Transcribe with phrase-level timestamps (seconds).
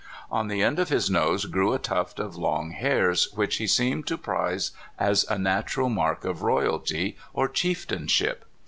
[0.31, 4.07] On the end of his nose grew a tuft of long hairs, which he seemed
[4.07, 8.43] to prize as a natural mark of royalty or chieftainship.